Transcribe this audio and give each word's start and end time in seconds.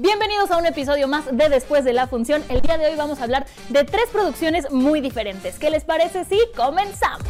Bienvenidos 0.00 0.52
a 0.52 0.58
un 0.58 0.64
episodio 0.64 1.08
más 1.08 1.24
de 1.26 1.48
Después 1.48 1.84
de 1.84 1.92
la 1.92 2.06
Función. 2.06 2.44
El 2.48 2.60
día 2.60 2.78
de 2.78 2.86
hoy 2.86 2.94
vamos 2.94 3.18
a 3.18 3.24
hablar 3.24 3.46
de 3.68 3.82
tres 3.82 4.04
producciones 4.12 4.70
muy 4.70 5.00
diferentes. 5.00 5.58
¿Qué 5.58 5.70
les 5.70 5.82
parece 5.82 6.24
si 6.24 6.38
comenzamos? 6.54 7.26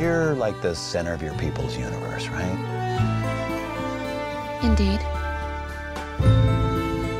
You're 0.00 0.34
like 0.34 0.58
the 0.62 0.74
center 0.74 1.12
of 1.12 1.20
your 1.20 1.34
people's 1.34 1.76
universe, 1.76 2.30
right? 2.30 2.58
Indeed. 4.62 5.00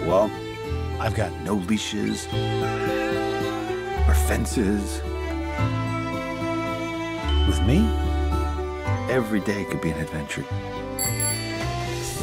Well, 0.07 0.31
I've 0.99 1.15
got 1.15 1.31
no 1.45 1.57
leashes 1.69 2.27
or 4.09 4.15
fences. 4.27 5.03
With 7.47 7.63
me, 7.63 7.79
every 9.11 9.41
day 9.41 9.65
could 9.65 9.81
be 9.81 9.91
an 9.91 10.01
adventure. 10.01 10.45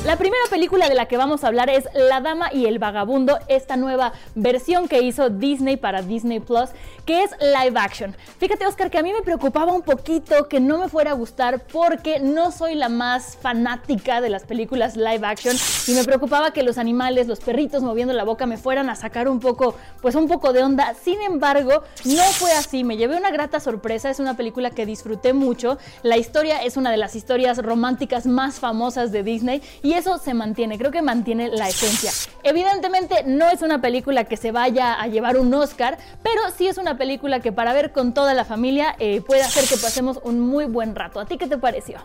La 0.05 0.17
primera 0.17 0.43
película 0.49 0.89
de 0.89 0.95
la 0.95 1.05
que 1.05 1.15
vamos 1.15 1.45
a 1.45 1.47
hablar 1.47 1.69
es 1.69 1.85
La 1.93 2.19
Dama 2.19 2.49
y 2.51 2.65
el 2.65 2.77
Vagabundo, 2.77 3.39
esta 3.47 3.77
nueva 3.77 4.11
versión 4.35 4.89
que 4.89 5.01
hizo 5.01 5.29
Disney 5.29 5.77
para 5.77 6.01
Disney 6.01 6.41
Plus, 6.41 6.71
que 7.05 7.23
es 7.23 7.31
live 7.39 7.79
action. 7.79 8.13
Fíjate, 8.37 8.67
Oscar, 8.67 8.91
que 8.91 8.97
a 8.97 9.01
mí 9.01 9.13
me 9.13 9.21
preocupaba 9.21 9.71
un 9.71 9.81
poquito 9.81 10.49
que 10.49 10.59
no 10.59 10.77
me 10.77 10.89
fuera 10.89 11.11
a 11.11 11.13
gustar 11.13 11.61
porque 11.71 12.19
no 12.19 12.51
soy 12.51 12.75
la 12.75 12.89
más 12.89 13.37
fanática 13.37 14.19
de 14.19 14.29
las 14.29 14.43
películas 14.43 14.97
live 14.97 15.25
action 15.25 15.55
y 15.87 15.93
me 15.93 16.03
preocupaba 16.03 16.51
que 16.51 16.63
los 16.63 16.77
animales, 16.77 17.27
los 17.27 17.39
perritos 17.39 17.81
moviendo 17.81 18.13
la 18.13 18.25
boca 18.25 18.45
me 18.45 18.57
fueran 18.57 18.89
a 18.89 18.95
sacar 18.95 19.29
un 19.29 19.39
poco, 19.39 19.77
pues 20.01 20.15
un 20.15 20.27
poco 20.27 20.51
de 20.51 20.63
onda. 20.63 20.95
Sin 21.01 21.21
embargo, 21.21 21.81
no 22.03 22.23
fue 22.23 22.51
así. 22.51 22.83
Me 22.83 22.97
llevé 22.97 23.15
una 23.15 23.31
grata 23.31 23.61
sorpresa. 23.61 24.09
Es 24.09 24.19
una 24.19 24.35
película 24.35 24.69
que 24.69 24.85
disfruté 24.85 25.31
mucho. 25.31 25.77
La 26.01 26.17
historia 26.17 26.61
es 26.61 26.75
una 26.75 26.91
de 26.91 26.97
las 26.97 27.15
historias 27.15 27.57
románticas 27.59 28.25
más 28.25 28.59
famosas 28.59 29.13
de 29.13 29.23
Disney 29.23 29.61
y 29.81 29.92
eso 29.93 30.17
se 30.17 30.33
mantiene, 30.33 30.77
creo 30.77 30.91
que 30.91 31.01
mantiene 31.01 31.49
la 31.49 31.67
esencia. 31.67 32.11
Evidentemente 32.43 33.23
no 33.25 33.49
es 33.49 33.61
una 33.61 33.81
película 33.81 34.23
que 34.25 34.37
se 34.37 34.51
vaya 34.51 34.93
a 34.93 35.07
llevar 35.07 35.37
un 35.37 35.53
Oscar, 35.53 35.97
pero 36.23 36.41
sí 36.55 36.67
es 36.67 36.77
una 36.77 36.97
película 36.97 37.39
que 37.39 37.51
para 37.51 37.73
ver 37.73 37.91
con 37.91 38.13
toda 38.13 38.33
la 38.33 38.45
familia 38.45 38.95
eh, 38.99 39.21
puede 39.21 39.43
hacer 39.43 39.65
que 39.65 39.77
pasemos 39.77 40.19
un 40.23 40.39
muy 40.39 40.65
buen 40.65 40.95
rato. 40.95 41.19
¿A 41.19 41.25
ti 41.25 41.37
qué 41.37 41.47
te 41.47 41.57
pareció? 41.57 41.97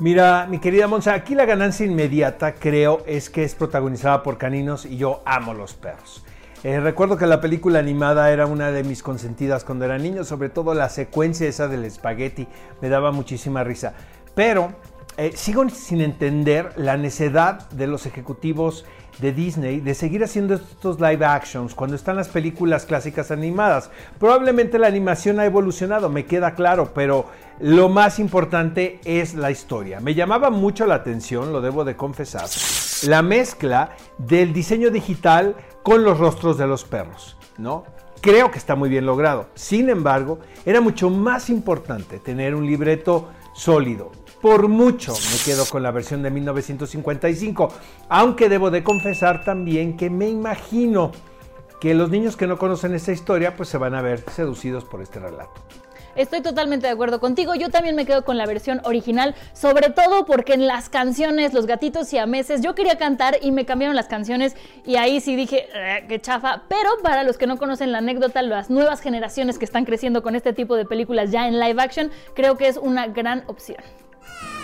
Mira, 0.00 0.46
mi 0.48 0.60
querida 0.60 0.86
Monza, 0.86 1.12
aquí 1.12 1.34
la 1.34 1.44
ganancia 1.44 1.84
inmediata 1.84 2.54
creo 2.54 3.02
es 3.04 3.30
que 3.30 3.42
es 3.42 3.56
protagonizada 3.56 4.22
por 4.22 4.38
caninos 4.38 4.86
y 4.86 4.96
yo 4.96 5.22
amo 5.24 5.54
los 5.54 5.74
perros. 5.74 6.24
Eh, 6.64 6.80
recuerdo 6.80 7.16
que 7.16 7.26
la 7.26 7.40
película 7.40 7.78
animada 7.78 8.32
era 8.32 8.46
una 8.46 8.70
de 8.70 8.82
mis 8.82 9.02
consentidas 9.02 9.64
cuando 9.64 9.84
era 9.84 9.98
niño, 9.98 10.24
sobre 10.24 10.50
todo 10.50 10.74
la 10.74 10.88
secuencia 10.88 11.48
esa 11.48 11.68
del 11.68 11.84
espagueti, 11.84 12.48
me 12.80 12.88
daba 12.88 13.12
muchísima 13.12 13.62
risa. 13.64 13.94
Pero 14.34 14.72
eh, 15.18 15.32
sigo 15.34 15.68
sin 15.68 16.00
entender 16.00 16.72
la 16.76 16.96
necedad 16.96 17.68
de 17.70 17.88
los 17.88 18.06
ejecutivos 18.06 18.84
de 19.18 19.32
Disney 19.32 19.80
de 19.80 19.94
seguir 19.96 20.22
haciendo 20.22 20.54
estos 20.54 21.00
live 21.00 21.24
actions 21.24 21.74
cuando 21.74 21.96
están 21.96 22.14
las 22.14 22.28
películas 22.28 22.86
clásicas 22.86 23.32
animadas. 23.32 23.90
Probablemente 24.20 24.78
la 24.78 24.86
animación 24.86 25.40
ha 25.40 25.44
evolucionado, 25.44 26.08
me 26.08 26.24
queda 26.24 26.54
claro, 26.54 26.92
pero 26.94 27.26
lo 27.58 27.88
más 27.88 28.20
importante 28.20 29.00
es 29.04 29.34
la 29.34 29.50
historia. 29.50 29.98
Me 29.98 30.14
llamaba 30.14 30.50
mucho 30.50 30.86
la 30.86 30.94
atención, 30.94 31.52
lo 31.52 31.60
debo 31.60 31.84
de 31.84 31.96
confesar, 31.96 32.48
la 33.08 33.20
mezcla 33.20 33.96
del 34.18 34.52
diseño 34.52 34.92
digital 34.92 35.56
con 35.82 36.04
los 36.04 36.16
rostros 36.18 36.58
de 36.58 36.68
los 36.68 36.84
perros, 36.84 37.36
¿no? 37.56 37.82
Creo 38.20 38.52
que 38.52 38.58
está 38.58 38.76
muy 38.76 38.88
bien 38.88 39.04
logrado. 39.04 39.48
Sin 39.54 39.90
embargo, 39.90 40.38
era 40.64 40.80
mucho 40.80 41.10
más 41.10 41.50
importante 41.50 42.20
tener 42.20 42.54
un 42.54 42.66
libreto 42.66 43.30
sólido, 43.52 44.12
por 44.40 44.68
mucho 44.68 45.12
me 45.12 45.38
quedo 45.44 45.66
con 45.66 45.82
la 45.82 45.90
versión 45.90 46.22
de 46.22 46.30
1955, 46.30 47.72
aunque 48.08 48.48
debo 48.48 48.70
de 48.70 48.82
confesar 48.84 49.44
también 49.44 49.96
que 49.96 50.10
me 50.10 50.28
imagino 50.28 51.12
que 51.80 51.94
los 51.94 52.10
niños 52.10 52.36
que 52.36 52.46
no 52.46 52.58
conocen 52.58 52.94
esta 52.94 53.12
historia 53.12 53.56
pues 53.56 53.68
se 53.68 53.78
van 53.78 53.94
a 53.94 54.02
ver 54.02 54.24
seducidos 54.30 54.84
por 54.84 55.02
este 55.02 55.20
relato. 55.20 55.60
Estoy 56.18 56.40
totalmente 56.40 56.88
de 56.88 56.92
acuerdo 56.92 57.20
contigo. 57.20 57.54
Yo 57.54 57.68
también 57.70 57.94
me 57.94 58.04
quedo 58.04 58.24
con 58.24 58.36
la 58.36 58.44
versión 58.44 58.80
original, 58.82 59.36
sobre 59.52 59.90
todo 59.90 60.26
porque 60.26 60.54
en 60.54 60.66
las 60.66 60.88
canciones, 60.88 61.54
los 61.54 61.66
gatitos 61.66 62.12
y 62.12 62.18
a 62.18 62.26
meses, 62.26 62.60
yo 62.60 62.74
quería 62.74 62.98
cantar 62.98 63.36
y 63.40 63.52
me 63.52 63.64
cambiaron 63.64 63.94
las 63.94 64.08
canciones 64.08 64.56
y 64.84 64.96
ahí 64.96 65.20
sí 65.20 65.36
dije, 65.36 65.68
eh, 65.72 66.06
qué 66.08 66.20
chafa. 66.20 66.62
Pero 66.68 66.90
para 67.04 67.22
los 67.22 67.38
que 67.38 67.46
no 67.46 67.56
conocen 67.56 67.92
la 67.92 67.98
anécdota, 67.98 68.42
las 68.42 68.68
nuevas 68.68 69.00
generaciones 69.00 69.60
que 69.60 69.64
están 69.64 69.84
creciendo 69.84 70.24
con 70.24 70.34
este 70.34 70.52
tipo 70.52 70.74
de 70.74 70.84
películas 70.86 71.30
ya 71.30 71.46
en 71.46 71.60
live 71.60 71.80
action, 71.80 72.10
creo 72.34 72.56
que 72.56 72.66
es 72.66 72.78
una 72.78 73.06
gran 73.06 73.44
opción. 73.46 73.78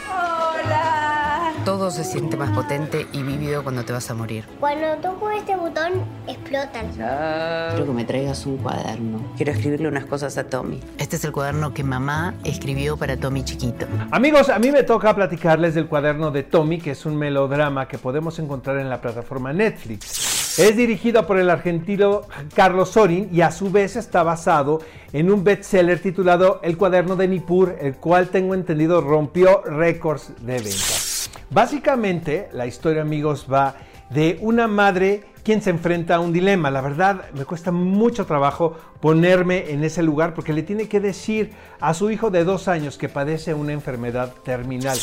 Hola. 0.08 1.52
Todo 1.64 1.90
se 1.90 2.04
siente 2.04 2.36
más 2.36 2.50
potente 2.50 3.06
y 3.12 3.22
vívido 3.22 3.62
cuando 3.62 3.84
te 3.84 3.92
vas 3.94 4.10
a 4.10 4.14
morir. 4.14 4.44
Cuando 4.60 4.86
toco 4.96 5.30
este 5.30 5.56
botón, 5.56 6.04
explotan. 6.26 6.90
Quiero 6.92 7.86
que 7.86 7.92
me 7.92 8.04
traigas 8.04 8.44
un 8.44 8.58
cuaderno. 8.58 9.32
Quiero 9.36 9.52
escribirle 9.52 9.88
unas 9.88 10.04
cosas 10.04 10.36
a 10.36 10.44
Tommy. 10.44 10.80
Este 10.98 11.16
es 11.16 11.24
el 11.24 11.32
cuaderno 11.32 11.72
que 11.72 11.82
mamá 11.82 12.34
escribió 12.44 12.98
para 12.98 13.16
Tommy 13.16 13.44
chiquito. 13.44 13.86
Amigos, 14.10 14.50
a 14.50 14.58
mí 14.58 14.70
me 14.70 14.82
toca 14.82 15.14
platicarles 15.14 15.74
del 15.74 15.86
cuaderno 15.86 16.30
de 16.30 16.42
Tommy, 16.42 16.78
que 16.78 16.90
es 16.90 17.06
un 17.06 17.16
melodrama 17.16 17.88
que 17.88 17.96
podemos 17.96 18.38
encontrar 18.38 18.78
en 18.78 18.90
la 18.90 19.00
plataforma 19.00 19.52
Netflix. 19.52 20.23
Es 20.56 20.76
dirigido 20.76 21.26
por 21.26 21.38
el 21.38 21.50
argentino 21.50 22.22
Carlos 22.54 22.90
Sorin 22.90 23.28
y 23.32 23.40
a 23.40 23.50
su 23.50 23.72
vez 23.72 23.96
está 23.96 24.22
basado 24.22 24.80
en 25.12 25.32
un 25.32 25.42
bestseller 25.42 25.98
titulado 25.98 26.60
El 26.62 26.76
cuaderno 26.76 27.16
de 27.16 27.26
Nippur, 27.26 27.76
el 27.80 27.96
cual 27.96 28.28
tengo 28.28 28.54
entendido 28.54 29.00
rompió 29.00 29.62
récords 29.62 30.32
de 30.42 30.58
ventas. 30.58 31.28
Básicamente, 31.50 32.48
la 32.52 32.68
historia, 32.68 33.02
amigos, 33.02 33.48
va 33.52 33.74
de 34.10 34.38
una 34.42 34.68
madre 34.68 35.24
quien 35.42 35.60
se 35.60 35.70
enfrenta 35.70 36.14
a 36.14 36.20
un 36.20 36.32
dilema. 36.32 36.70
La 36.70 36.80
verdad, 36.82 37.30
me 37.32 37.44
cuesta 37.44 37.72
mucho 37.72 38.24
trabajo 38.24 38.76
ponerme 39.00 39.72
en 39.72 39.82
ese 39.82 40.04
lugar 40.04 40.34
porque 40.34 40.52
le 40.52 40.62
tiene 40.62 40.88
que 40.88 41.00
decir 41.00 41.52
a 41.80 41.94
su 41.94 42.12
hijo 42.12 42.30
de 42.30 42.44
dos 42.44 42.68
años 42.68 42.96
que 42.96 43.08
padece 43.08 43.54
una 43.54 43.72
enfermedad 43.72 44.32
terminal. 44.44 44.98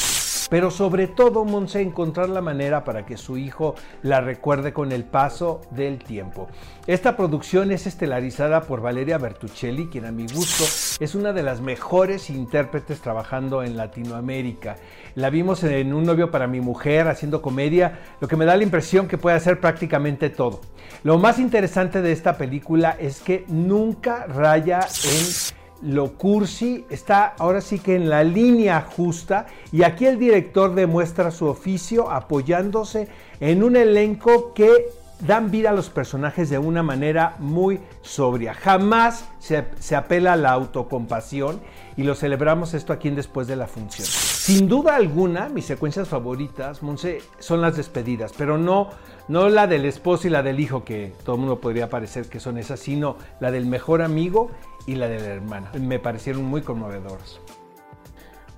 Pero 0.51 0.69
sobre 0.69 1.07
todo, 1.07 1.45
Monse, 1.45 1.79
encontrar 1.79 2.27
la 2.27 2.41
manera 2.41 2.83
para 2.83 3.05
que 3.05 3.15
su 3.15 3.37
hijo 3.37 3.73
la 4.03 4.19
recuerde 4.19 4.73
con 4.73 4.91
el 4.91 5.05
paso 5.05 5.61
del 5.71 5.97
tiempo. 5.97 6.49
Esta 6.87 7.15
producción 7.15 7.71
es 7.71 7.87
estelarizada 7.87 8.63
por 8.63 8.81
Valeria 8.81 9.17
Bertuccelli, 9.17 9.87
quien 9.87 10.03
a 10.03 10.11
mi 10.11 10.27
gusto 10.27 10.65
es 10.99 11.15
una 11.15 11.31
de 11.31 11.43
las 11.43 11.61
mejores 11.61 12.29
intérpretes 12.29 12.99
trabajando 12.99 13.63
en 13.63 13.77
Latinoamérica. 13.77 14.75
La 15.15 15.29
vimos 15.29 15.63
en 15.63 15.93
Un 15.93 16.03
novio 16.03 16.31
para 16.31 16.47
mi 16.47 16.59
mujer 16.59 17.07
haciendo 17.07 17.41
comedia, 17.41 17.99
lo 18.19 18.27
que 18.27 18.35
me 18.35 18.43
da 18.43 18.57
la 18.57 18.63
impresión 18.63 19.07
que 19.07 19.17
puede 19.17 19.37
hacer 19.37 19.61
prácticamente 19.61 20.29
todo. 20.29 20.59
Lo 21.05 21.17
más 21.17 21.39
interesante 21.39 22.01
de 22.01 22.11
esta 22.11 22.37
película 22.37 22.97
es 22.99 23.21
que 23.21 23.45
nunca 23.47 24.25
raya 24.25 24.81
en 24.81 25.60
lo 25.81 26.13
cursi 26.13 26.85
está 26.89 27.33
ahora 27.37 27.61
sí 27.61 27.79
que 27.79 27.95
en 27.95 28.09
la 28.09 28.23
línea 28.23 28.81
justa 28.81 29.47
y 29.71 29.83
aquí 29.83 30.05
el 30.05 30.19
director 30.19 30.75
demuestra 30.75 31.31
su 31.31 31.47
oficio 31.47 32.11
apoyándose 32.11 33.07
en 33.39 33.63
un 33.63 33.75
elenco 33.75 34.53
que 34.53 34.89
dan 35.25 35.51
vida 35.51 35.69
a 35.69 35.73
los 35.73 35.89
personajes 35.89 36.49
de 36.49 36.57
una 36.57 36.83
manera 36.83 37.35
muy 37.39 37.79
sobria. 38.01 38.53
Jamás 38.53 39.25
se, 39.39 39.65
se, 39.79 39.95
apela 39.95 40.33
a 40.33 40.35
la 40.35 40.51
autocompasión 40.51 41.61
y 41.95 42.03
lo 42.03 42.15
celebramos 42.15 42.73
esto 42.73 42.93
aquí 42.93 43.07
en 43.07 43.15
Después 43.15 43.47
de 43.47 43.55
la 43.55 43.67
Función. 43.67 44.07
Sin 44.41 44.67
duda 44.67 44.95
alguna, 44.95 45.49
mis 45.49 45.65
secuencias 45.65 46.07
favoritas, 46.07 46.81
Monse, 46.81 47.21
son 47.37 47.61
las 47.61 47.77
despedidas, 47.77 48.33
pero 48.35 48.57
no, 48.57 48.89
no 49.27 49.49
la 49.49 49.67
del 49.67 49.85
esposo 49.85 50.27
y 50.27 50.31
la 50.31 50.41
del 50.41 50.59
hijo, 50.59 50.83
que 50.83 51.13
todo 51.23 51.35
el 51.35 51.41
mundo 51.41 51.61
podría 51.61 51.91
parecer 51.91 52.27
que 52.27 52.39
son 52.39 52.57
esas, 52.57 52.79
sino 52.79 53.17
la 53.39 53.51
del 53.51 53.67
mejor 53.67 54.01
amigo 54.01 54.49
y 54.87 54.95
la 54.95 55.07
de 55.07 55.19
la 55.19 55.27
hermana. 55.27 55.71
Me 55.79 55.99
parecieron 55.99 56.43
muy 56.43 56.63
conmovedoras. 56.63 57.39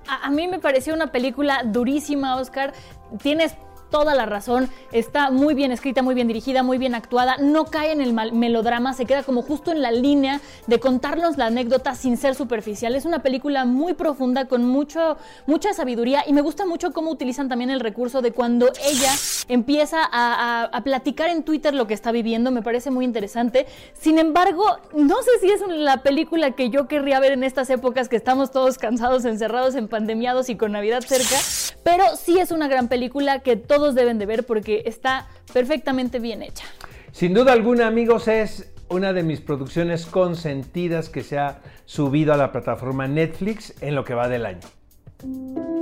A, 0.08 0.26
a 0.26 0.30
mí 0.30 0.48
me 0.48 0.58
pareció 0.58 0.94
una 0.94 1.12
película 1.12 1.64
durísima, 1.64 2.36
Oscar. 2.36 2.72
Tienes 3.20 3.54
toda 3.94 4.16
la 4.16 4.26
razón. 4.26 4.68
Está 4.90 5.30
muy 5.30 5.54
bien 5.54 5.70
escrita, 5.70 6.02
muy 6.02 6.16
bien 6.16 6.26
dirigida, 6.26 6.64
muy 6.64 6.78
bien 6.78 6.96
actuada. 6.96 7.36
No 7.36 7.66
cae 7.66 7.92
en 7.92 8.00
el 8.00 8.12
melodrama, 8.12 8.92
se 8.92 9.06
queda 9.06 9.22
como 9.22 9.40
justo 9.42 9.70
en 9.70 9.82
la 9.82 9.92
línea 9.92 10.40
de 10.66 10.80
contarnos 10.80 11.36
la 11.36 11.46
anécdota 11.46 11.94
sin 11.94 12.16
ser 12.16 12.34
superficial. 12.34 12.96
Es 12.96 13.04
una 13.04 13.20
película 13.20 13.64
muy 13.64 13.94
profunda, 13.94 14.46
con 14.46 14.64
mucho, 14.64 15.16
mucha 15.46 15.72
sabiduría 15.74 16.24
y 16.26 16.32
me 16.32 16.40
gusta 16.40 16.66
mucho 16.66 16.92
cómo 16.92 17.12
utilizan 17.12 17.48
también 17.48 17.70
el 17.70 17.78
recurso 17.78 18.20
de 18.20 18.32
cuando 18.32 18.66
ella 18.84 19.12
empieza 19.46 19.98
a, 20.10 20.80
platicar 20.82 21.30
en 21.30 21.44
Twitter 21.44 21.72
lo 21.72 21.86
que 21.86 21.94
está 21.94 22.10
viviendo. 22.10 22.50
Me 22.50 22.62
parece 22.62 22.90
muy 22.90 23.04
interesante. 23.04 23.64
Sin 23.92 24.18
embargo, 24.18 24.64
no 24.92 25.22
sé 25.22 25.30
si 25.40 25.52
es 25.52 25.60
la 25.68 25.98
película 26.02 26.50
que 26.50 26.68
yo 26.68 26.88
querría 26.88 27.20
ver 27.20 27.30
en 27.30 27.44
estas 27.44 27.70
épocas 27.70 28.08
que 28.08 28.16
estamos 28.16 28.50
todos 28.50 28.76
cansados, 28.76 29.24
encerrados, 29.24 29.76
en 29.76 29.86
pandemiados 29.86 30.48
y 30.48 30.56
con 30.56 30.72
Navidad 30.72 31.04
cerca, 31.06 31.36
pero 31.84 32.04
sí 32.16 32.40
es 32.40 32.50
una 32.50 32.66
gran 32.66 32.88
película 32.88 33.38
que 33.38 33.54
todos 33.54 33.83
deben 33.92 34.18
de 34.18 34.26
ver 34.26 34.46
porque 34.46 34.82
está 34.86 35.28
perfectamente 35.52 36.18
bien 36.18 36.42
hecha. 36.42 36.64
Sin 37.12 37.34
duda 37.34 37.52
alguna, 37.52 37.86
amigos, 37.86 38.28
es 38.28 38.72
una 38.88 39.12
de 39.12 39.22
mis 39.22 39.40
producciones 39.40 40.06
consentidas 40.06 41.08
que 41.08 41.22
se 41.22 41.38
ha 41.38 41.60
subido 41.84 42.32
a 42.32 42.36
la 42.36 42.52
plataforma 42.52 43.06
Netflix 43.06 43.74
en 43.82 43.94
lo 43.94 44.04
que 44.04 44.14
va 44.14 44.28
del 44.28 44.46
año. 44.46 45.73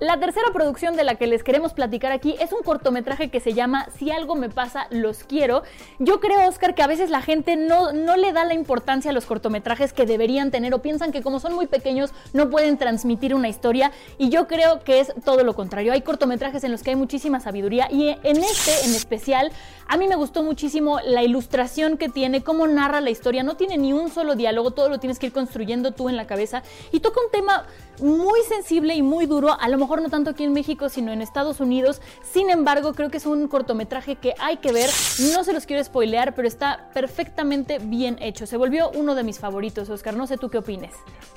La 0.00 0.18
tercera 0.18 0.48
producción 0.52 0.96
de 0.96 1.04
la 1.04 1.14
que 1.14 1.28
les 1.28 1.44
queremos 1.44 1.72
platicar 1.72 2.10
aquí 2.10 2.34
es 2.40 2.52
un 2.52 2.62
cortometraje 2.62 3.30
que 3.30 3.38
se 3.38 3.52
llama 3.52 3.86
Si 3.96 4.10
algo 4.10 4.34
me 4.34 4.50
pasa, 4.50 4.88
los 4.90 5.22
quiero. 5.22 5.62
Yo 6.00 6.20
creo, 6.20 6.48
Oscar, 6.48 6.74
que 6.74 6.82
a 6.82 6.88
veces 6.88 7.10
la 7.10 7.22
gente 7.22 7.54
no, 7.54 7.92
no 7.92 8.16
le 8.16 8.32
da 8.32 8.44
la 8.44 8.54
importancia 8.54 9.12
a 9.12 9.14
los 9.14 9.24
cortometrajes 9.24 9.92
que 9.92 10.04
deberían 10.04 10.50
tener 10.50 10.74
o 10.74 10.82
piensan 10.82 11.12
que 11.12 11.22
como 11.22 11.38
son 11.38 11.54
muy 11.54 11.66
pequeños 11.66 12.10
no 12.32 12.50
pueden 12.50 12.76
transmitir 12.76 13.34
una 13.34 13.48
historia 13.48 13.92
y 14.18 14.30
yo 14.30 14.48
creo 14.48 14.82
que 14.82 14.98
es 14.98 15.12
todo 15.24 15.44
lo 15.44 15.54
contrario. 15.54 15.92
Hay 15.92 16.02
cortometrajes 16.02 16.64
en 16.64 16.72
los 16.72 16.82
que 16.82 16.90
hay 16.90 16.96
muchísima 16.96 17.38
sabiduría 17.38 17.88
y 17.90 18.08
en 18.08 18.36
este 18.38 18.84
en 18.84 18.94
especial 18.94 19.52
a 19.86 19.96
mí 19.96 20.08
me 20.08 20.16
gustó 20.16 20.42
muchísimo 20.42 20.98
la 21.04 21.22
ilustración 21.22 21.98
que 21.98 22.08
tiene, 22.08 22.42
cómo 22.42 22.66
narra 22.66 23.00
la 23.00 23.10
historia. 23.10 23.42
No 23.42 23.56
tiene 23.56 23.76
ni 23.76 23.92
un 23.92 24.10
solo 24.10 24.34
diálogo, 24.34 24.70
todo 24.70 24.88
lo 24.88 24.98
tienes 24.98 25.18
que 25.18 25.26
ir 25.26 25.32
construyendo 25.32 25.92
tú 25.92 26.08
en 26.08 26.16
la 26.16 26.26
cabeza 26.26 26.62
y 26.90 27.00
toca 27.00 27.20
un 27.20 27.30
tema 27.30 27.66
muy 28.00 28.40
sensible 28.48 28.94
y 28.94 29.02
muy 29.02 29.26
duro, 29.26 29.56
a 29.58 29.68
lo 29.68 29.78
mejor 29.84 30.02
no 30.02 30.08
tanto 30.08 30.30
aquí 30.30 30.44
en 30.44 30.52
México, 30.52 30.88
sino 30.88 31.12
en 31.12 31.20
Estados 31.20 31.60
Unidos. 31.60 32.00
Sin 32.22 32.50
embargo, 32.50 32.94
creo 32.94 33.10
que 33.10 33.18
es 33.18 33.26
un 33.26 33.48
cortometraje 33.48 34.16
que 34.16 34.34
hay 34.40 34.56
que 34.56 34.72
ver. 34.72 34.88
No 35.32 35.44
se 35.44 35.52
los 35.52 35.66
quiero 35.66 35.84
spoilear, 35.84 36.34
pero 36.34 36.48
está 36.48 36.88
perfectamente 36.94 37.78
bien 37.78 38.16
hecho. 38.20 38.46
Se 38.46 38.56
volvió 38.56 38.90
uno 38.90 39.14
de 39.14 39.22
mis 39.22 39.38
favoritos, 39.38 39.90
Oscar. 39.90 40.16
No 40.16 40.26
sé 40.26 40.38
tú 40.38 40.48
qué 40.48 40.58
opines. 40.58 40.92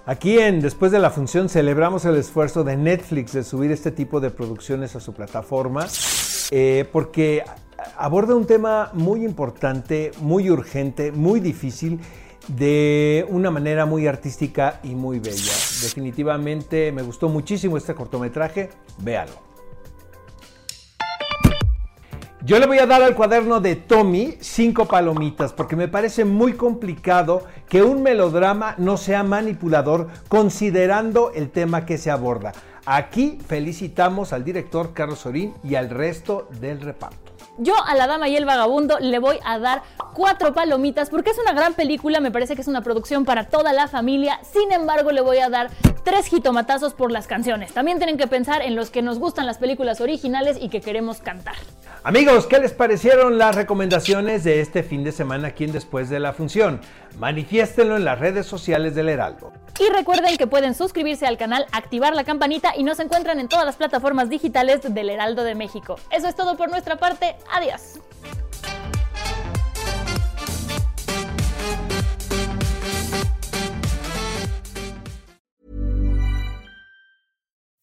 Aquí 0.06 0.40
en 0.40 0.62
Después 0.62 0.92
de 0.92 1.00
la 1.00 1.10
Función 1.10 1.50
celebramos 1.50 2.06
el 2.06 2.16
esfuerzo 2.16 2.64
de 2.64 2.78
Netflix 2.78 3.34
de 3.34 3.44
subir 3.44 3.72
este 3.72 3.92
tipo 3.92 4.20
de 4.20 4.32
producciones 4.32 4.96
a 4.96 5.02
su 5.02 5.14
plataforma, 5.14 5.86
eh, 6.52 6.88
porque 6.92 7.44
aborda 7.98 8.36
un 8.36 8.46
tema 8.46 8.92
muy 8.94 9.26
importante, 9.26 10.12
muy 10.22 10.50
urgente, 10.50 11.12
muy 11.12 11.42
difícil 11.42 12.00
de 12.48 13.26
una 13.30 13.52
manera 13.52 13.86
muy 13.86 14.08
artística 14.08 14.80
y 14.84 14.96
muy 14.96 15.20
bella. 15.20 15.52
Definitivamente 15.82 16.92
me 16.92 17.02
gustó 17.02 17.30
muchísimo 17.30 17.78
este 17.78 17.94
cortometraje, 17.96 18.70
véalo. 19.00 19.48
Yo 22.44 22.60
le 22.60 22.66
voy 22.66 22.78
a 22.80 22.86
dar 22.86 23.02
al 23.02 23.14
cuaderno 23.14 23.60
de 23.60 23.76
Tommy 23.76 24.38
cinco 24.40 24.86
palomitas 24.86 25.52
porque 25.52 25.76
me 25.76 25.90
parece 25.90 26.24
muy 26.24 26.54
complicado 26.54 27.44
que 27.68 27.84
un 27.84 28.04
melodrama 28.04 28.76
no 28.78 28.96
sea 28.96 29.22
manipulador 29.24 30.08
considerando 30.30 31.32
el 31.34 31.50
tema 31.50 31.86
que 31.86 31.98
se 31.98 32.10
aborda. 32.10 32.54
Aquí 32.86 33.38
felicitamos 33.46 34.32
al 34.32 34.46
director 34.46 34.94
Carlos 34.94 35.20
Sorín 35.20 35.56
y 35.62 35.76
al 35.76 35.90
resto 35.90 36.48
del 36.62 36.80
reparto. 36.80 37.27
Yo 37.60 37.74
a 37.86 37.96
La 37.96 38.06
Dama 38.06 38.30
y 38.30 38.36
el 38.36 38.46
Vagabundo 38.46 39.00
le 39.00 39.18
voy 39.18 39.40
a 39.44 39.58
dar 39.58 39.82
cuatro 40.14 40.54
palomitas 40.54 41.10
porque 41.10 41.32
es 41.32 41.40
una 41.40 41.54
gran 41.54 41.74
película, 41.74 42.20
me 42.20 42.30
parece 42.30 42.56
que 42.56 42.62
es 42.62 42.68
una 42.68 42.82
producción 42.82 43.26
para 43.26 43.46
toda 43.46 43.74
la 43.74 43.88
familia. 43.88 44.40
Sin 44.44 44.72
embargo, 44.72 45.12
le 45.12 45.22
voy 45.22 45.40
a 45.40 45.50
dar 45.50 45.72
tres 46.04 46.28
jitomatazos 46.28 46.94
por 46.94 47.12
las 47.12 47.26
canciones. 47.26 47.74
También 47.74 47.98
tienen 47.98 48.18
que 48.18 48.28
pensar 48.28 48.62
en 48.62 48.76
los 48.76 48.92
que 48.92 49.02
nos 49.02 49.18
gustan 49.18 49.48
las 49.48 49.58
películas 49.58 50.02
originales 50.02 50.58
y 50.62 50.70
que 50.70 50.82
queremos 50.82 51.20
cantar. 51.20 51.56
Amigos, 52.08 52.48
¿qué 52.48 52.58
les 52.60 52.72
parecieron 52.72 53.38
las 53.38 53.54
recomendaciones 53.54 54.46
de 54.46 54.62
este 54.62 54.82
fin 54.82 55.04
de 55.04 55.12
semana 55.12 55.50
aquí 55.50 55.66
en 55.66 55.74
Después 55.74 56.08
de 56.10 56.22
la 56.22 56.32
Función? 56.32 56.80
Manifiéstenlo 57.20 57.98
en 57.98 58.06
las 58.06 58.18
redes 58.18 58.46
sociales 58.46 58.96
del 58.96 59.10
Heraldo. 59.10 59.52
Y 59.78 59.92
recuerden 59.92 60.38
que 60.38 60.48
pueden 60.48 60.74
suscribirse 60.74 61.28
al 61.28 61.38
canal, 61.38 61.66
activar 61.74 62.16
la 62.16 62.24
campanita 62.24 62.72
y 62.78 62.84
nos 62.84 63.02
encuentran 63.02 63.42
en 63.42 63.50
todas 63.50 63.66
las 63.66 63.76
plataformas 63.76 64.30
digitales 64.30 64.80
del 64.84 65.10
Heraldo 65.10 65.44
de 65.44 65.54
México. 65.54 66.00
Eso 66.10 66.30
es 66.30 66.36
todo 66.38 66.56
por 66.56 66.70
nuestra 66.70 66.96
parte. 66.96 67.36
Adiós. 67.52 68.00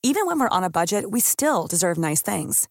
Even 0.02 0.24
when 0.24 0.38
we're 0.38 0.48
on 0.48 0.64
a 0.64 0.70
budget, 0.70 1.10
we 1.10 1.20
still 1.20 1.66
deserve 1.68 1.98
nice 1.98 2.22
things. 2.22 2.70